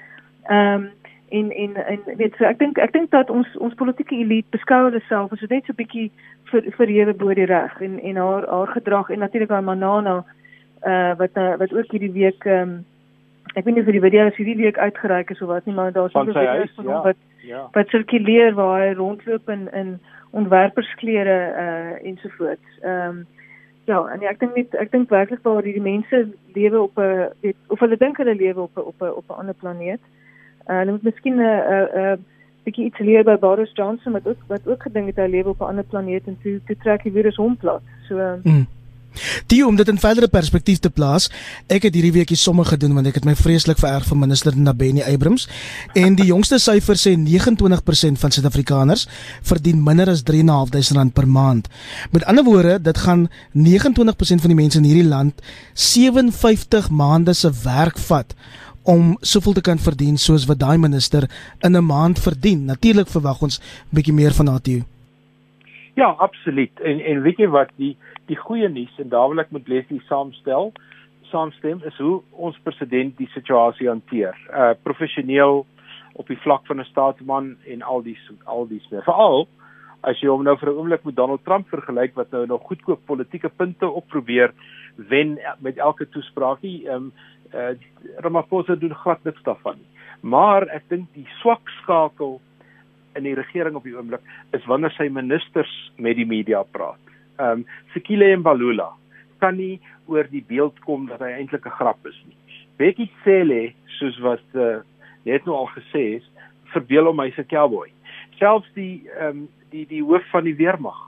[0.48, 0.90] um,
[1.28, 4.84] en en en weet so ek dink ek dink dat ons ons politieke elite beskou
[4.84, 6.10] hulle self as net so 'n bietjie
[6.50, 10.24] vir verhewe bo die reg en en haar haar gedrag en natuurlik haar manana
[10.82, 12.84] eh uh, wat wat ook hierdie week ehm um,
[13.54, 15.92] ek weet nie of die video is hierdie week uitgereik is of wat nie maar
[15.92, 17.68] daar's so 'n video van ja, wat ja.
[17.72, 23.26] wat sirkuleer waar hy rondloop in in ontwerpersklere eh uh, ensovoorts ehm um,
[23.84, 26.22] Ja, en ek dink net ek dink werklik waar hierdie mense
[26.56, 29.38] lewe op 'n weet of hulle dink hulle lewe op 'n op 'n op 'n
[29.40, 30.00] ander planeet.
[30.68, 32.24] Uh, hulle moet miskien 'n 'n 'n
[32.64, 35.60] bietjie iets leer by Boris Johnson wat ook wat ook gedink het hy lewe op
[35.60, 37.82] 'n ander planeet en toe toe trek weer eens hom plat.
[38.08, 38.66] So mm.
[39.46, 41.28] Die om dit in verdere perspektief te plaas,
[41.68, 45.02] ek het hierdie weekie somme gedoen want ek het my vreeslik vererg vir minister Nabeni
[45.02, 45.46] Abrams
[45.94, 49.06] en die jongste syfer sê 29% van Suid-Afrikaners
[49.42, 51.68] verdien minder as 3.500 rand per maand.
[52.10, 55.40] Met ander woorde, dit gaan 29% van die mense in hierdie land
[55.74, 58.34] 57 maande se werk vat
[58.84, 61.28] om soveel te kan verdien soos wat daai minister
[61.60, 62.64] in 'n maand verdien.
[62.64, 64.84] Natuurlik verwag ons 'n bietjie meer van haar toe.
[65.94, 66.80] Ja, absoluut.
[66.80, 70.02] En en weet jy wat die die goeie nuus en daar wil ek met Leslie
[70.08, 70.72] saamstel,
[71.30, 74.38] saamstem is hoe ons president die situasie hanteer.
[74.50, 75.62] Uh professioneel
[76.14, 79.02] op die vlak van 'n staatsman en al die al die smeer.
[79.02, 79.46] Veral
[80.02, 83.06] as jy hom nou vir 'n oomblik met Donald Trump vergelyk wat nou nog goedkoop
[83.06, 84.52] politieke punte op probeer
[84.96, 86.88] wen met elke toespraakie.
[86.88, 87.12] Ehm um,
[87.54, 87.74] uh
[88.18, 89.90] Ramaphosa doen glad niks daarvan nie.
[90.20, 92.40] Maar ek dink die swak skakel
[93.16, 94.22] in die regering op die oomblik
[94.52, 97.00] is wanneer sy ministers met die media praat
[97.38, 98.92] ehm um, Sekile en Balula
[99.42, 102.36] kan nie oor die beeld kom dat hy eintlik 'n grap is nie.
[102.78, 104.82] Becky Cele soos wat uh,
[105.24, 106.26] net nou al gesê het,
[106.74, 107.90] verbeel hom hy's 'n cowboy.
[108.38, 111.00] Selfs die ehm um, die die hoof van die weermag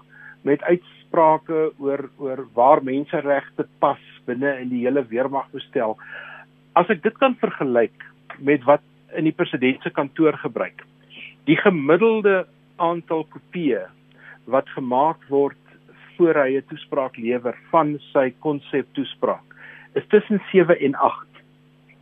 [0.43, 5.97] met uitsprake oor oor waar menseregte pas binne in die hele weermagbestel.
[6.75, 8.05] As ek dit kan vergelyk
[8.39, 8.83] met wat
[9.17, 10.83] in die president se kantoor gebruik.
[11.47, 12.41] Die gemiddelde
[12.83, 13.85] aantal kopieë
[14.51, 15.59] wat gemaak word
[16.17, 19.47] voor hy 'n toespraak lewer van sy konsep toespraak
[19.95, 21.43] is tussen 7 en 8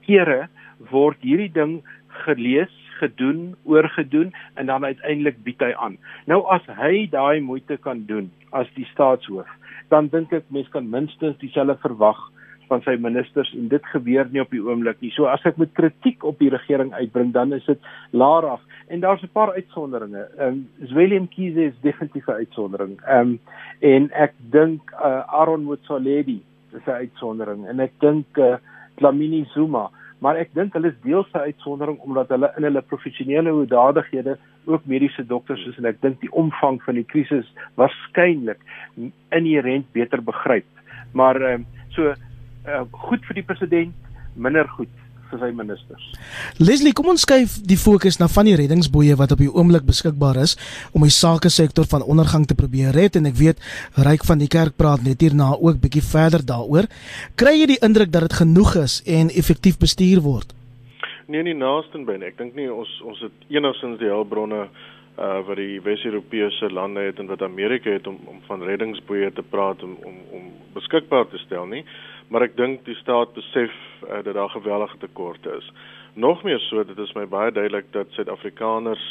[0.07, 0.48] kere
[0.90, 1.83] word hierdie ding
[2.24, 5.98] gelees, gedoen, oorgedoen en dan uiteindelik bied hy aan.
[6.26, 9.48] Nou as hy daai moeite kan doen as die staatshoof,
[9.90, 12.30] dan dink ek mense kan minstens dieselfde verwag
[12.68, 15.11] van sy ministers en dit gebeur nie op die oomblik nie.
[15.14, 19.22] So as ek met kritiek op die regering uitbring, dan is dit laag en daar's
[19.22, 20.29] 'n paar uitsonderinge.
[20.38, 23.00] Ehm um, Willem Kiese is definitief 'n uitsondering.
[23.07, 23.40] Ehm um,
[23.81, 28.57] en ek dink uh, Aaron Motsoaledi is 'n uitsondering en ek dink uh,
[28.94, 33.50] Dlamini Zuma, maar ek dink hulle is deels 'n uitsondering omdat hulle in hulle professionele
[33.50, 38.61] hoedadighede ook mediese dokters is en ek dink die omvang van die krisis waarskynlik
[39.31, 40.66] inherënt beter begryp.
[41.12, 42.14] Maar ehm um, so
[42.66, 44.92] uh, goed vir die president, minder goed
[45.31, 46.05] vir sy ministers.
[46.61, 50.38] Leslie, kom ons skuif die fokus na van die reddingsboeie wat op die oomblik beskikbaar
[50.42, 50.57] is
[50.92, 53.62] om die sake sektor van ondergang te probeer red en ek weet
[54.07, 56.88] Ryk van die kerk praat net hierna ook bietjie verder daaroor.
[57.40, 60.55] Kry jy die indruk dat dit genoeg is en effektief bestuur word?
[61.27, 62.29] Nee, nie naaste binne.
[62.29, 64.66] Ek dink nie ons ons het enigstens die hulpbronne
[65.14, 69.44] uh wat die Wes-Europese lande het en wat Amerika het om om van reddingsboeie te
[69.46, 71.85] praat om om om beskikbaar te stel nie
[72.35, 73.70] maar ek dink die staat besef
[74.03, 75.66] uh, dat daar geweldige tekorte is.
[76.18, 79.05] Nog meer so, dit is my baie duidelik dat Suid-Afrikaners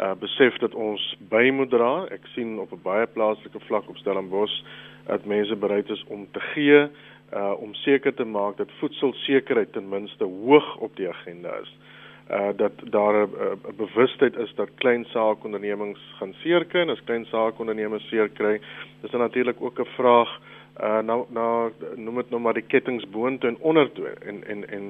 [0.00, 2.06] uh, besef dat ons by moet dra.
[2.08, 4.62] Ek sien op 'n baie plaaslike vlak op Stellenbosch
[5.04, 6.88] dat mense bereid is om te gee
[7.32, 11.76] uh om seker te maak dat voedselsekerheid ten minste hoog op die agenda is.
[12.30, 17.24] Uh dat daar 'n bewustheid is dat klein saakondernemings gaan seer kry en as klein
[17.24, 18.60] saakondernemings seer kry,
[19.02, 20.40] is daar natuurlik ook 'n vraag
[20.80, 24.86] uh nou nou noem dit nou maar die kettinge boontoe en ondertoe en en en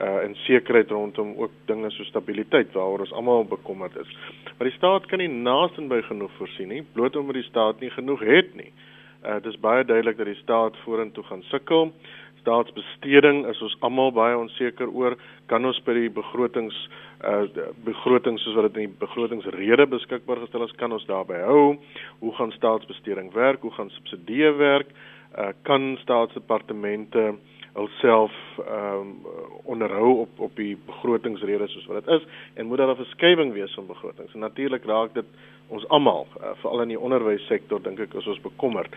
[0.00, 4.16] uh en sekerheid rondom ook dinge so stabiliteit waaroor ons almal bekommerd is.
[4.58, 7.90] Maar die staat kan nie naaste by genoeg voorsien nie, bloot omdat die staat nie
[7.90, 8.72] genoeg het nie.
[9.24, 11.92] Uh dis baie duidelik dat die staat vorentoe gaan sukkel.
[12.42, 15.16] Staatsbesteding is ons almal baie onseker oor.
[15.46, 16.76] Kan ons by die begrotings
[17.24, 17.46] uh
[17.84, 21.78] begroting soos wat dit in die begrotingsrede beskikbaar gestel is, kan ons daarby hou?
[22.20, 23.62] Hoe gaan staatsbesteding werk?
[23.62, 24.92] Hoe gaan subsidie werk?
[24.92, 25.11] uh,
[25.62, 27.34] kan staatsdepartemente
[27.72, 29.26] hulself ehm um,
[29.64, 33.74] onderhou op op die begrotingsrede soos wat dit is en moet daar 'n verskywing wees
[33.74, 34.34] van begrotings.
[34.34, 35.24] Natuurlik raak dit
[35.68, 38.94] ons almal, uh, veral in die onderwyssektor dink ek is ons bekommerd.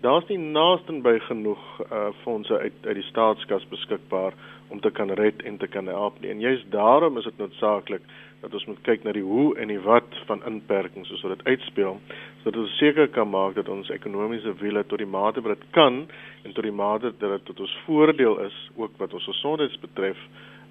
[0.00, 4.32] Daar's nie naaste by genoeg uh fondse uit uit die staatskas beskikbaar
[4.68, 6.30] om te kan red en te kan help nie.
[6.30, 8.02] En juist daarom is dit noodsaaklik
[8.46, 11.96] dat ons moet kyk na die hoe en die wat van inperkings soos dit uitspeel
[12.44, 16.04] sodat ons seker kan maak dat ons ekonomiese wiele tot die mate wat dit kan
[16.44, 20.20] en tot die mate dat dit tot ons voordeel is ook wat ons gesondheid betref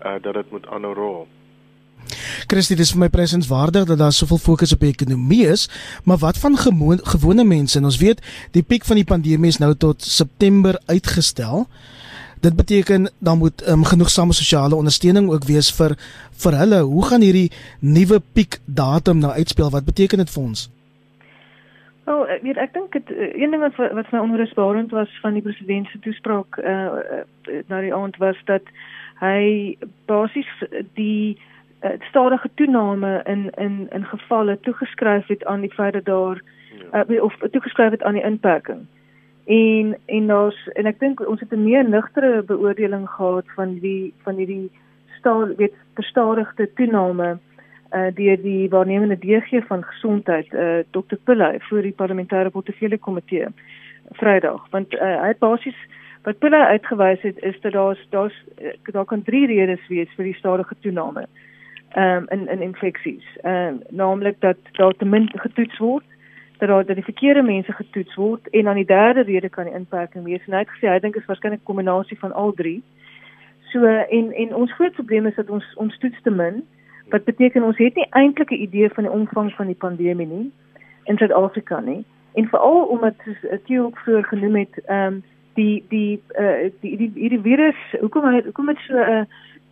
[0.06, 1.26] uh, dat dit moet aanhou rol.
[2.48, 5.66] Christie, dis vir my presenswaardig dat daar soveel fokus op die ekonomie is,
[6.06, 7.80] maar wat van gewone gewone mense?
[7.80, 8.22] En ons weet
[8.56, 11.66] die piek van die pandemie is nou tot September uitgestel.
[12.46, 15.96] Dit beteken dan moet um, genoegsame sosiale ondersteuning ook wees vir
[16.44, 16.80] vir hulle.
[16.94, 19.72] Hoe gaan hierdie nuwe piek datum nou uitspeel?
[19.74, 20.62] Wat beteken dit vir ons?
[22.06, 25.10] Wel, oh, ek weet ek dink dit eh, een ding wat wat my onrusbarend was
[25.24, 28.70] van die president se toespraak uh, uh na die aand was dat
[29.24, 29.42] hy
[30.06, 30.52] basies
[31.00, 31.38] die
[31.82, 36.44] uh, stadige toename in in in gevalle toegeskryf het aan die feit dat daar
[36.94, 38.86] uh, of toegeskryf het aan die inperking.
[39.46, 44.14] En en ons en ek dink ons het 'n meer nugtere beoordeling gehad van die
[44.24, 44.72] van hierdie
[45.20, 47.38] staal weet verstadigde toename
[47.94, 51.18] uh deur die waarnemende DG van gesondheid uh Dr.
[51.24, 53.48] Pillay vir die parlementêre portefeulje komitee
[54.12, 55.78] Vrydag want uh, hy het basies
[56.24, 58.44] wat Pillay uitgewys het is dat daar's daar's
[58.92, 61.28] daar kan drie redes wees vir die stadige toename
[61.96, 63.26] um in in infeksies.
[63.42, 66.04] Ehm uh, naamlik dat daar te min getoets word
[66.58, 69.74] dat daar dat die verkeerde mense getoets word en dan die derde rede kan die
[69.74, 70.42] inperking wees.
[70.46, 72.84] En hy het gesê hy dink is waarskynlik 'n kombinasie van al drie.
[73.72, 76.64] So en en ons groot probleem is dat ons ons toets te min
[77.10, 80.52] wat beteken ons het nie eintlik 'n idee van die omvang van die pandemie nie
[81.04, 82.06] in Suid-Afrika nie.
[82.34, 87.12] En veral omdat dit ook vroeër genoem het, ehm um, die die uh die die
[87.16, 89.26] hierdie virus, hoekom hy hoekom dit so 'n uh,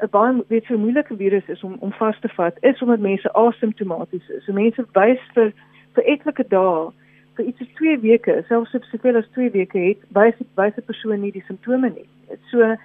[0.04, 3.34] 'n baie weet so moeilike virus is om om vas te vat, is omdat mense
[3.34, 4.44] asymptomaties is.
[4.46, 5.54] So mense wys vir
[5.94, 6.92] vir etlike dae
[7.36, 10.86] vir iets soos 2 weke, selfs op soveel as 2 weke het wys wys 'n
[10.86, 12.10] persoon nie die simptome nie.
[12.52, 12.76] So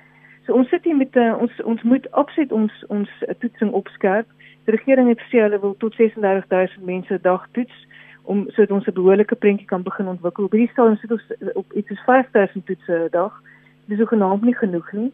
[0.49, 4.29] So ons sit hier met uh, ons ons moet opset ons ons uh, toetsing opskerp.
[4.65, 7.77] Die regering het gesê hulle wil tot 36000 mense 'n dag toets
[8.25, 10.45] om sodat ons 'n behoorlike prentjie kan begin ontwikkel.
[10.45, 13.43] Op hierdie stadium sit ons op iets soos 5000 toetse 'n dag.
[13.85, 15.13] Dit is ook genoeg nie genoeg nie.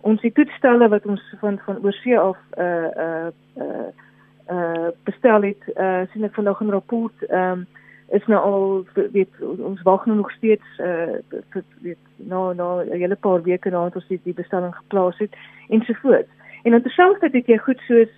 [0.00, 3.88] Ons die toetsstelle wat ons van van oorsee af uh uh uh
[4.50, 7.66] uh bestel het, uh sien ek vanoggend 'n rapport ehm um,
[8.10, 11.14] is nou al weet ons wag nou nog steeds uh
[11.80, 15.36] weet nou nou 'n hele paar weke nadat ons die, bestelling geplaas het
[15.68, 16.28] ensovoorts.
[16.62, 18.12] En interessant het ek goed soos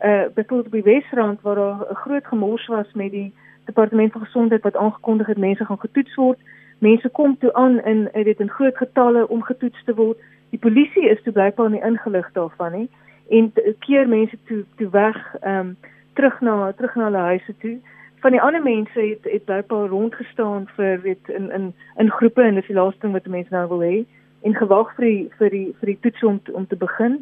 [0.00, 3.32] uh byvoorbeeld by Wesrand waar daar 'n groot gemors was met die
[3.64, 6.38] departement van gesondheid wat aangekondig het mense gaan getoets word.
[6.78, 10.18] Mense kom toe aan in dit in groot getalle om getoets te word.
[10.50, 12.88] Die polisie is toe blykbaar nie ingelig daarvan nie
[13.28, 15.76] en keer mense toe toe weg ehm um,
[16.14, 17.78] terug na terug na hulle huise toe
[18.24, 22.54] van die ander mense het het blykbaar rondgestaan vir weet in in in groepe en
[22.54, 24.04] dis die laaste ding wat mense nou wil hê
[24.48, 27.18] en gewag vir die vir die vir die toets om om te begin.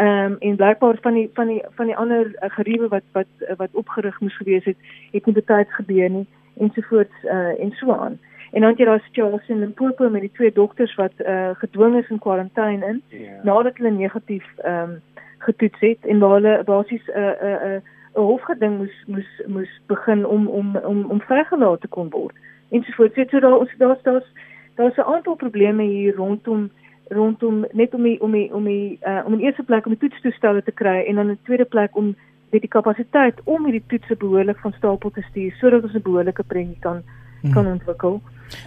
[0.00, 3.48] Ehm um, en blykbaar van die van die van die ander uh, geriewe wat wat
[3.56, 4.76] wat opgerig moes gewees het,
[5.12, 8.18] het nie betyds gebeur nie ensovoorts uh, en so aan.
[8.52, 11.96] En dan het jy daai situasie in Limpopo met die twee dokters wat uh, gedwing
[12.00, 13.22] is in kwarantyne in yeah.
[13.22, 13.40] Ja.
[13.42, 15.00] nadat hulle negatief ehm um,
[15.42, 17.80] getoets het en waar hulle basies 'n uh, 'n uh, 'n uh,
[18.14, 22.36] 'n hofgeding moes moes moes begin om om om om vrygelaat te kon word.
[22.70, 23.30] Ensovoorts.
[23.30, 24.28] So daar ons daar's daar's
[24.74, 26.70] daar's 'n aantal probleme hier rondom
[27.08, 30.08] rondom net om die, om die, om die, uh, om in eerste plek om die
[30.08, 32.16] toetstoestelle te kry en dan in tweede plek om
[32.50, 36.42] weet die kapasiteit om hierdie toetse behoorlik van stapel te stuur sodat ons 'n behoorlike
[36.42, 37.02] prentjie kan
[37.40, 37.52] hmm.
[37.52, 38.20] kan ontwikkel.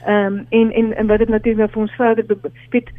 [0.05, 2.25] Ehm um, en en en wat dit natuurlik vir ons verder
[2.69, 2.89] weet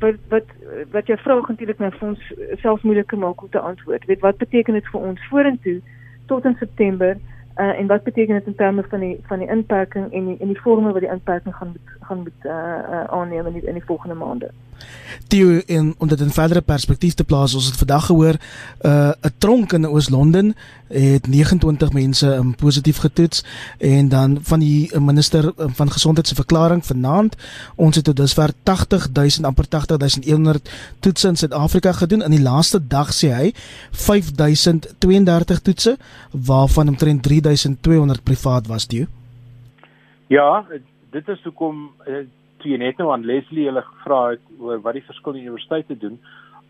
[0.00, 0.52] wat wat
[0.90, 2.32] wat jou vraag natuurlik nou vir ons
[2.62, 4.06] self moeiliker maak om te antwoord.
[4.08, 5.80] Weet wat beteken dit vir ons vorentoe
[6.26, 7.16] tot in September
[7.56, 10.46] uh, en wat beteken dit in terme van die van die inperking en die en
[10.46, 13.84] die vorme wat die inperking gaan gaan moet uh, uh, aanneem in die, in die
[13.84, 14.50] volgende maande.
[15.28, 19.10] Theo en om dit in verdere perspektief te plaas, ons het vandag gehoor 'n uh,
[19.38, 20.54] tronk in Oos-London
[20.90, 23.44] het 29 mense um, positief getoets
[23.78, 27.36] en dan van die minister um, van gesondheid se verklaring vanaand
[27.74, 33.14] ons het tot dusver 80000 amper 80100 toetse in Suid-Afrika gedoen in die laaste dag
[33.14, 33.52] sê hy
[33.90, 35.96] 5032 toetse
[36.30, 39.06] waarvan omtrent 3200 privaat was toe.
[40.26, 40.66] Ja,
[41.10, 42.22] dit is hoekom uh,
[42.62, 46.20] toe jy net nou aan Leslie hulle gevra het oor wat die verskillende universiteite doen,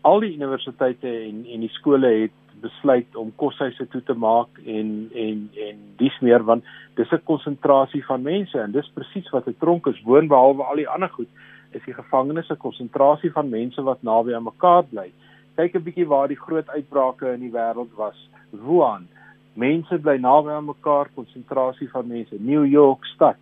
[0.01, 5.09] al die universiteite en en die skole het besluit om koshuise toe te maak en
[5.13, 6.65] en en dis meer want
[6.95, 10.75] dis 'n konsentrasie van mense en dis presies wat 'n tronk is woon behalwe al
[10.75, 11.29] die ander goed
[11.71, 15.11] is die gevangenes 'n konsentrasie van mense wat naby aan mekaar bly.
[15.55, 18.29] Kyk 'n bietjie waar die groot uitbrake in die wêreld was.
[18.49, 19.07] Wuhan.
[19.53, 22.35] Mense bly naby aan mekaar, konsentrasie van mense.
[22.39, 23.37] New York stad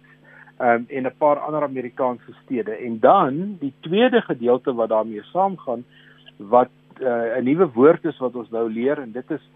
[0.60, 2.72] um, en 'n paar ander Amerikaanse stede.
[2.72, 5.84] En dan die tweede gedeelte wat daarmee saamgaan
[6.38, 6.70] wat
[7.02, 9.50] uh, 'n nuwe woord is wat ons nou leer en dit is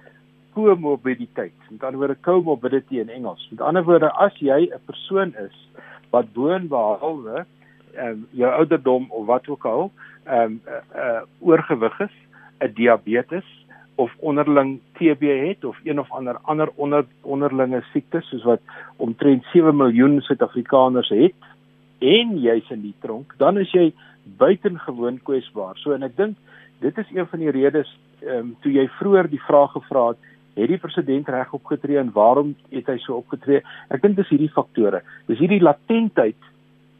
[0.53, 1.53] comorbiditeit.
[1.69, 3.47] Met ander woorde comorbidity in Engels.
[3.49, 5.69] Met ander woorde as jy 'n persoon is
[6.09, 7.45] wat boonbehalwe
[7.93, 9.91] ehm um, jou ouderdom of wat ook al
[10.23, 12.15] ehm um, uh, uh, oorgewig is,
[12.59, 13.62] 'n diabetes
[13.95, 18.61] of onderling TB het of een of ander ander onder onderlinge siektes soos wat
[18.97, 21.49] omtrent 7 miljoen Suid-Afrikaners het
[21.99, 23.93] en jy's in die tronk, dan is jy
[24.39, 25.77] buitengewoon kwesbaar.
[25.79, 26.37] So en ek dink
[26.83, 27.89] dit is een van die redes
[28.23, 32.11] ehm um, toe jy vroeër die vraag gevra het, het die president reg opgetree en
[32.15, 33.61] waarom het hy so opgetree?
[33.89, 35.01] Ek dink dis hierdie faktore.
[35.27, 36.49] Dis hierdie latentheid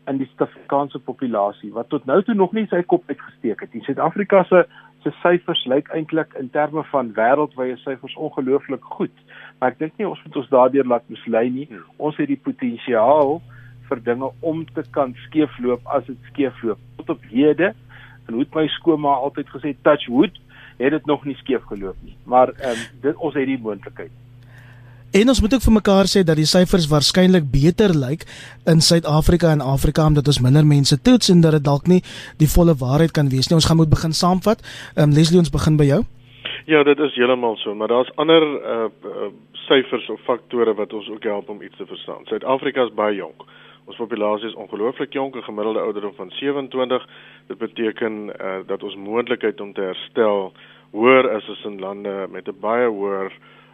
[0.10, 3.72] in die Suid-Afrikaanse populasie wat tot nou toe nog nie sy kop uitgesteek het.
[3.72, 4.66] Die Suid-Afrika se
[5.04, 9.24] se syfers lyk eintlik in terme van wêreldwye syfers ongelooflik goed.
[9.60, 11.68] Maar ek dink nie ons moet ons daardeur laat mislei nie.
[11.70, 11.84] Hmm.
[11.98, 13.40] Ons het die potensiaal
[13.90, 16.82] vir dinge om te kan skeefloop as dit skeefloop.
[17.02, 17.74] Tot op hede
[18.28, 20.40] en hoe het my skoonma altyd gesê touch wood,
[20.80, 22.16] het dit nog nie skeef geloop nie.
[22.24, 24.12] Maar ehm um, dit ons het die moontlikheid.
[25.14, 28.24] En ons moet ook vir mekaar sê dat die syfers waarskynlik beter lyk
[28.72, 32.00] in Suid-Afrika en Afrika omdat ons minder mense toets en dat dit dalk nie
[32.42, 33.60] die volle waarheid kan wees nie.
[33.60, 34.66] Ons gaan moet begin saamvat.
[34.96, 36.02] Ehm um, Leslie, ons begin by jou.
[36.66, 39.30] Ja, dit is heeltemal so, maar daar's ander uh, uh
[39.68, 42.26] syfers of faktore wat ons ook help om iets te verstaan.
[42.26, 43.46] Suid-Afrika is baie jonk.
[43.86, 47.08] Ons populasie is ongelooflik jonk, 'n gemiddelde ouderdom van 27.
[47.48, 50.54] Dit beteken uh, dat ons moontlikheid om te herstel
[50.92, 53.32] hoër is as in lande met 'n baie hoër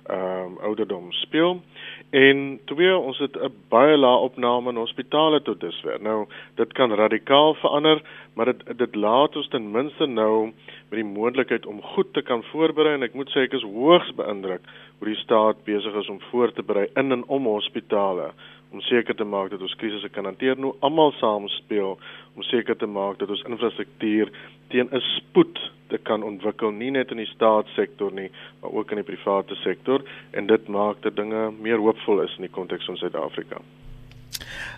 [0.09, 1.61] ehm um, ouderdom speel.
[2.09, 6.01] En twee, ons het 'n baie lae opname in hospitale tot dusver.
[6.01, 8.01] Nou, dit kan radikaal verander,
[8.33, 10.45] maar dit dit laat ons ten minste nou
[10.89, 14.13] met die moontlikheid om goed te kan voorberei en ek moet sê ek is hoogs
[14.15, 14.61] beïndruk
[14.97, 18.31] hoe die staat besig is om voor te berei in en om hospitale
[18.71, 21.97] om seker te maak dat ons krisisse kan hanteer nou almal saam speel
[22.35, 24.31] om seker te maak dat ons infrastruktuur
[24.69, 25.59] teen 'n spoed
[25.89, 28.29] te kan ontwikkel nie net in die staatssektor nie
[28.61, 30.01] maar ook in die private sektor
[30.31, 33.57] en dit maak dat dinge meer hoopvol is in die konteks van Suid-Afrika.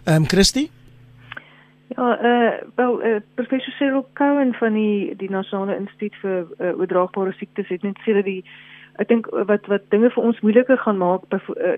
[0.06, 0.70] Ehm um, Christie
[1.96, 6.80] Ja, eh uh, wel uh, professor Cyril Cowan van die die Nasionale Instituut vir uh,
[6.80, 8.46] oordraagbare siektes het net sê dat die
[9.00, 11.22] ek dink wat wat dinge vir ons moeiliker gaan maak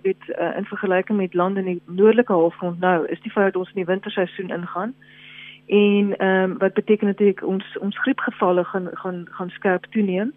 [0.01, 3.61] dit uh, in vergelyking met lande in die noordelike halfrond nou is die feit dat
[3.61, 4.95] ons in die winterseisoen ingaan
[5.68, 10.34] en ehm um, wat beteken natuurlik ons ons griepgevalle gaan gaan gaan skerp toeneem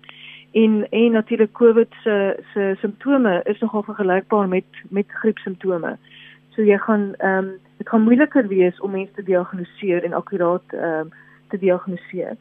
[0.53, 5.97] en en natuurlik COVID se se simptome is nogal vergelykbaar met met griepsimptome.
[6.51, 10.73] So jy gaan ehm um, dit gaan moeiliker wees om mense te diagnoseer en akkuraat
[10.73, 11.11] ehm um,
[11.49, 12.37] te diagnoseer.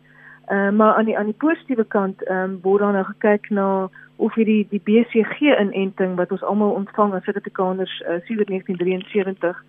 [0.45, 3.49] Ehm uh, maar aan die aan die positiewe kant ehm um, word dan nou gekyk
[3.49, 9.63] na of hierdie die BCG inenting wat ons almal ontvang as Suid-Afrikaners uh, sedert 1973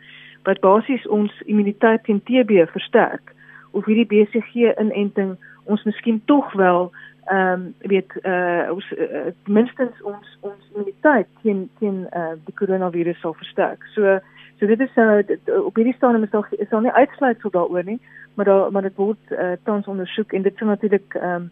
[0.46, 3.34] wat basies ons immuniteit teen TB versterk
[3.70, 5.34] of hierdie BCG inenting
[5.64, 6.90] ons miskien tog wel
[7.26, 13.18] ehm um, weet uh ons uh, minstens ons ons immuniteit teen teen uh die koronavirus
[13.20, 13.82] sal versterk.
[13.94, 14.18] So
[14.60, 17.84] so dit is uh dit, op hierdie stadium is daar is daar nie uitsluitsel daaroor
[17.84, 17.98] nie,
[18.34, 21.50] maar daar maar dit word uh tans ondersoek en dit sal natuurlik ehm um,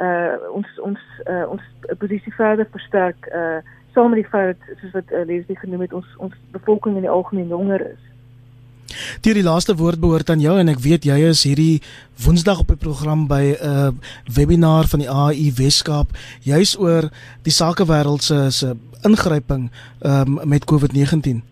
[0.00, 1.62] uh ons ons uh ons
[1.98, 3.62] posisie verder versterk uh
[3.96, 7.12] saam met die feit soos wat uh, Leslie genoem het ons ons bevolking in die
[7.12, 8.02] algemeen jonger is.
[9.24, 11.80] Deur die laaste woord behoort aan jou en ek weet jy is hierdie
[12.24, 13.90] Woensdag op die program by 'n uh,
[14.36, 16.12] webinar van die AI Weskaap
[16.44, 17.10] juis oor
[17.48, 19.70] die sakewêreld se se ingryping
[20.02, 21.42] um, met COVID-19.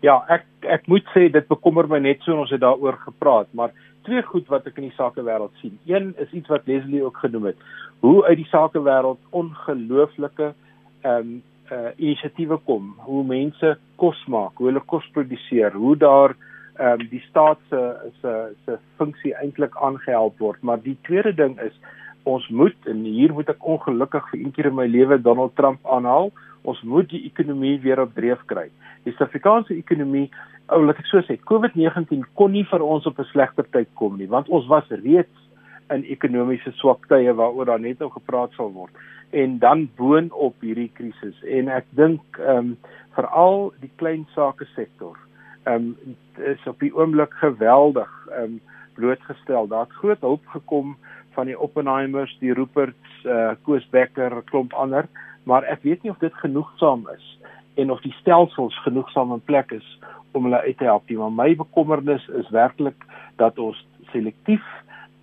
[0.00, 3.72] Ja, ek ek moet sê dit bekommer my net so ons het daaroor gepraat, maar
[4.06, 5.78] twee goed wat ek in die sakewêreld sien.
[5.86, 7.62] Een is iets wat Leslie ook genoem het.
[8.00, 10.52] Hoe uit die sakewêreld ongelooflike
[11.00, 11.38] ehm um,
[11.70, 16.34] uh inisiatiewe kom, hoe mense kos maak, hoe hulle kos produseer, hoe daar
[16.80, 17.80] ehm um, die staat se
[18.20, 18.32] se
[18.64, 20.62] se funksie eintlik aangehelp word.
[20.62, 21.76] Maar die tweede ding is
[22.22, 25.86] ons moet en hier moet ek ongelukkig vir een keer in my lewe Donald Trump
[25.86, 26.32] aanhaal.
[26.62, 28.68] Ons moet die ekonomie weer op dreef kry.
[29.04, 30.28] Die Suid-Afrikaanse ekonomie,
[30.70, 34.18] ou laat ek so sê, COVID-19 kon nie vir ons op 'n slegter tyd kom
[34.18, 35.48] nie, want ons was reeds
[35.90, 38.94] in ekonomiese swak tye waaroor daar net nou gepraat sal word
[39.30, 42.76] en dan boonop hierdie krisis en ek dink ehm um,
[43.14, 45.18] veral die klein sake sektor
[45.66, 46.16] ehm um,
[46.52, 48.60] is op die oomblik geweldig ehm um,
[49.00, 49.68] blootgestel.
[49.68, 50.96] Daar't groot hulp gekom
[51.36, 55.06] van die Oppenheimers, die Ruperts, eh uh, Koos Becker, klomp ander,
[55.44, 57.26] maar ek weet nie of dit genoegsaam is
[57.74, 59.98] en of die stelsels genoegsaam in plek is
[60.32, 61.18] om hulle uit te help nie.
[61.18, 63.04] Maar my bekommernis is werklik
[63.36, 63.78] dat ons
[64.12, 64.64] selektief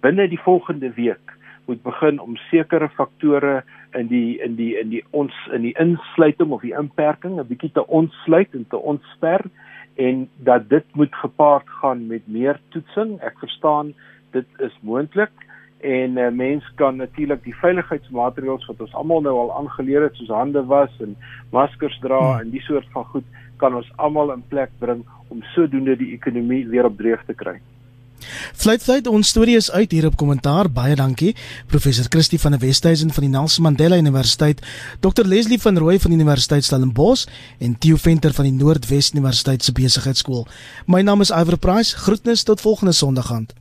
[0.06, 1.34] binne die volgende week
[1.68, 3.64] moet begin om sekere faktore
[3.98, 7.72] in die in die in die ons in die insluiting of die inperking 'n bietjie
[7.72, 9.44] te ontsluit en te ontsper
[9.96, 13.20] en dat dit moet gepaard gaan met meer toetsing.
[13.22, 13.94] Ek verstaan
[14.32, 15.32] dit is moontlik
[15.80, 20.34] en uh, mens kan natuurlik die veiligheidsmaatreëls wat ons almal nou al aangeleer het soos
[20.34, 21.16] hande was en
[21.54, 22.40] maskers dra hmm.
[22.40, 23.26] en die soort van goed
[23.62, 27.58] kan ons almal in plek bring om sodoende die ekonomie weer op dreef te kry.
[28.58, 30.70] Fluitfluit ons storie is uit hier op kommentaar.
[30.74, 31.36] Baie dankie
[31.70, 34.64] professor Christie van die Westhuizen van die Nelson Mandela Universiteit,
[35.06, 37.28] Dr Leslie van Rooi van die Universiteit Stellenbosch
[37.60, 40.48] en Theo Venter van die Noordwes Universiteit se Besigheidsskool.
[40.88, 41.96] My naam is Iver Price.
[41.98, 43.58] Groetnis tot volgende Sondag aand.